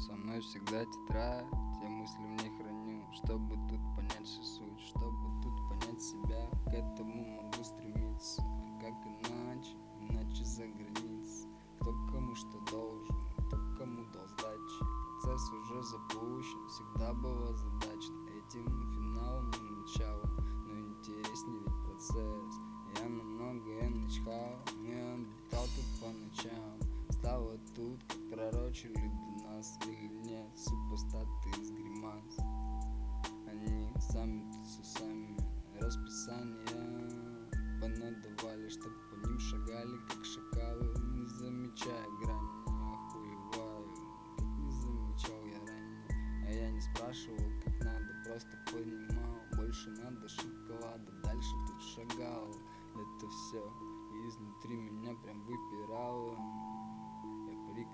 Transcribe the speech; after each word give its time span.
Со 0.00 0.14
мной 0.14 0.40
всегда 0.40 0.82
тетрадь, 0.86 1.44
те 1.78 1.86
мысли 1.86 2.22
в 2.22 2.42
ней 2.42 2.50
храню 2.56 3.04
Чтобы 3.12 3.54
тут 3.68 3.80
понять 3.94 4.26
всю 4.26 4.42
суть, 4.42 4.80
чтобы 4.80 5.42
тут 5.42 5.52
понять 5.68 6.02
себя. 6.02 6.48
К 6.64 6.68
этому 6.68 7.42
могу 7.42 7.62
стремиться, 7.62 8.40
а 8.40 8.80
как 8.80 8.94
иначе, 9.06 9.76
иначе 10.00 10.42
за 10.42 10.62
границей. 10.68 11.50
Кто 11.78 11.92
кому 12.10 12.34
что 12.34 12.58
должен, 12.70 13.14
кто 13.46 13.58
кому 13.76 14.02
дал 14.14 14.26
сдачи 14.28 14.80
Процесс 15.22 15.50
уже 15.50 15.82
запущен, 15.82 16.68
всегда 16.68 17.12
была 17.12 17.52
задача 17.52 18.12
Этим 18.38 18.66
финалом 18.94 19.50
и 19.50 19.70
началом, 19.82 20.30
но 20.66 20.80
интереснее 20.80 21.60
ведь 21.60 21.84
процесс. 21.84 22.54
Я 22.96 23.06
на 23.06 23.22
многое 23.22 23.90
начхал, 23.90 24.56
не 24.78 24.94
отдыхал 24.94 25.66
тут 25.76 25.84
по 26.00 26.08
ночам. 26.08 26.80
Стало 27.10 27.58
тут, 27.76 28.02
как 28.08 28.30
пророчили 28.30 29.10
нас 29.60 29.78
или 29.86 30.08
нет 30.24 30.58
Супостаты 30.58 31.50
из 31.60 31.70
гримас. 31.70 32.38
Они 33.46 33.92
сами 34.00 34.50
с 34.64 34.78
усами 34.78 35.36
Расписание 35.78 37.50
понадавали, 37.80 38.68
чтоб 38.70 38.92
по 39.10 39.26
ним 39.26 39.38
шагали, 39.38 39.98
как 40.08 40.24
шакалы. 40.24 40.86
Не 41.12 41.26
замечая 41.26 42.06
грани, 42.22 42.70
не 42.70 42.94
охуеваю. 42.94 43.88
Как 44.36 44.46
не 44.46 44.70
замечал 44.70 45.44
я 45.44 45.58
ранее. 45.58 46.46
А 46.46 46.52
я 46.52 46.70
не 46.70 46.80
спрашивал, 46.80 47.50
как 47.62 47.84
надо, 47.84 48.14
просто 48.24 48.56
понимал. 48.72 49.36
Больше 49.56 49.90
надо 49.90 50.26
шоколада, 50.28 51.12
дальше 51.22 51.54
тут 51.66 51.82
шагал. 51.82 52.48
Это 52.94 53.28
все 53.28 53.62
изнутри 54.28 54.76
меня 54.76 55.14
прям 55.22 55.42
выпирало 55.44 55.69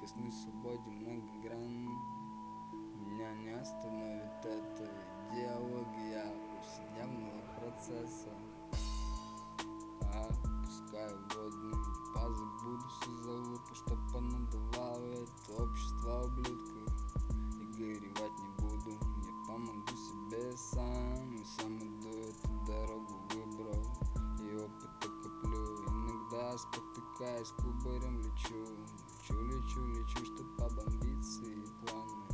Я 0.07 0.13
прикоснусь 0.13 0.43
свободе 0.43 0.91
многогранно 0.91 1.91
Меня 3.01 3.35
не 3.35 3.51
остановит 3.51 4.45
эта 4.45 4.89
идеология 5.33 6.33
повседневного 6.53 7.43
процесса 7.59 8.31
Опускаю 10.03 11.19
водные 11.35 11.75
пазы, 12.15 12.45
буду 12.63 12.89
все 12.89 13.17
залупу, 13.25 13.75
чтоб 13.75 13.99
понадавало 14.13 15.13
это 15.13 15.63
общество 15.63 16.25
ублюдков. 16.25 16.93
И 17.61 17.65
горевать 17.77 18.39
не 18.39 18.49
буду, 18.59 18.91
я 18.91 19.47
помогу 19.49 19.89
себе 19.89 20.57
сам 20.57 21.35
И 21.35 21.45
сам 21.45 21.79
иду 21.79 22.11
эту 22.11 22.49
дорогу 22.67 23.15
выбрал. 23.35 23.83
И 24.41 24.55
опыта 24.55 25.09
коплю 25.23 25.77
Иногда 25.89 26.57
спотыкаясь, 26.57 27.51
кубарем 27.51 28.21
лечу 28.21 28.67
Лечу, 29.29 29.45
лечу, 29.45 29.87
лечу, 29.87 30.25
чтоб 30.25 30.47
побомбиться 30.57 31.43
и 31.43 31.67
планы 31.85 32.29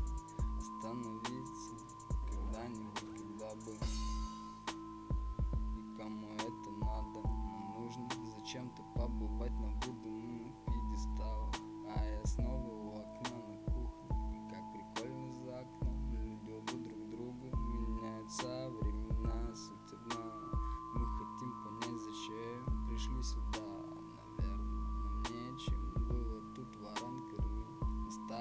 Остановиться 0.59 1.71
когда-нибудь, 2.31 3.01
когда 3.17 3.55
бы. 3.55 3.73
И 5.75 5.97
кому 5.97 6.35
это 6.35 6.71
надо, 6.83 7.27
нам 7.27 7.75
нужно 7.79 8.09
Зачем-то 8.37 8.83
побывать 8.95 9.53
на 9.53 9.69
выдуманных 9.87 10.53
пьедесталах 10.67 11.55
А 11.97 12.05
я 12.05 12.27
снова 12.27 12.69
у 12.69 12.91
окна 12.91 13.39
на 13.49 13.57
кухне 13.73 14.37
И 14.37 14.51
как 14.51 14.65
прикольно 14.75 15.33
за 15.45 15.61
окном. 15.61 16.13
Люди 16.13 16.53
лбу 16.53 16.77
друг 16.77 17.09
другу 17.09 17.57
Меняются 17.57 18.71
времена, 18.83 19.55
суть 19.55 19.99
Мы 20.95 21.07
хотим 21.07 21.53
понять, 21.65 22.03
зачем 22.03 22.87
пришли 22.87 23.23
сюда 23.23 23.62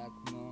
back, 0.01 0.33
mom. 0.33 0.50